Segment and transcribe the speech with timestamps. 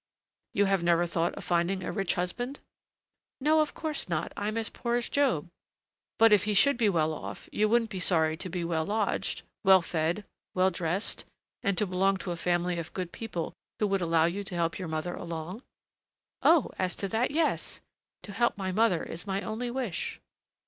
[0.55, 2.59] "You have never thought of finding a rich husband?"
[3.39, 5.47] "No, of course not, as I am poor as Job."
[6.17, 9.43] "But if he should be well off, you wouldn't be sorry to be well lodged,
[9.63, 10.25] well fed,
[10.55, 11.25] well dressed,
[11.61, 14.79] and to belong to a family of good people who would allow you to help
[14.79, 15.61] your mother along?"
[16.41, 16.71] "Oh!
[16.79, 17.79] as to that, yes!
[18.23, 20.19] to help my mother is my only wish."